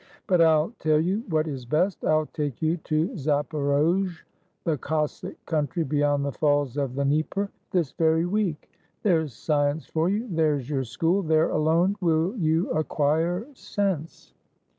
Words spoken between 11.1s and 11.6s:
there